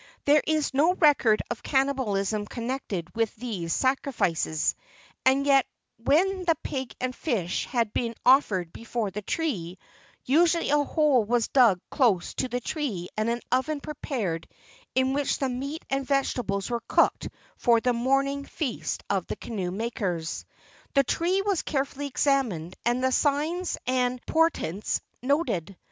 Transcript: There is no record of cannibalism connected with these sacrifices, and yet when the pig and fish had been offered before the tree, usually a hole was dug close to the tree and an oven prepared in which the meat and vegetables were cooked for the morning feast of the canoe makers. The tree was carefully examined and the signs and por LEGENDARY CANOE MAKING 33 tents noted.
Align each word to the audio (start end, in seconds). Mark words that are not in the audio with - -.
There 0.25 0.41
is 0.47 0.73
no 0.73 0.95
record 0.95 1.43
of 1.51 1.61
cannibalism 1.61 2.47
connected 2.47 3.15
with 3.15 3.35
these 3.35 3.71
sacrifices, 3.71 4.73
and 5.27 5.45
yet 5.45 5.67
when 5.99 6.43
the 6.45 6.55
pig 6.63 6.95
and 6.99 7.15
fish 7.15 7.65
had 7.67 7.93
been 7.93 8.15
offered 8.25 8.73
before 8.73 9.11
the 9.11 9.21
tree, 9.21 9.77
usually 10.25 10.71
a 10.71 10.79
hole 10.83 11.23
was 11.23 11.49
dug 11.49 11.79
close 11.91 12.33
to 12.37 12.47
the 12.47 12.59
tree 12.61 13.09
and 13.15 13.29
an 13.29 13.41
oven 13.51 13.79
prepared 13.79 14.47
in 14.95 15.13
which 15.13 15.37
the 15.37 15.49
meat 15.49 15.85
and 15.87 16.07
vegetables 16.07 16.71
were 16.71 16.81
cooked 16.87 17.29
for 17.55 17.79
the 17.79 17.93
morning 17.93 18.43
feast 18.43 19.03
of 19.07 19.27
the 19.27 19.35
canoe 19.35 19.69
makers. 19.69 20.45
The 20.95 21.03
tree 21.03 21.43
was 21.43 21.61
carefully 21.61 22.07
examined 22.07 22.75
and 22.85 23.03
the 23.03 23.11
signs 23.11 23.77
and 23.85 24.19
por 24.25 24.45
LEGENDARY 24.47 24.51
CANOE 24.53 24.63
MAKING 24.77 24.81
33 24.81 24.81
tents 24.81 25.01
noted. 25.21 25.77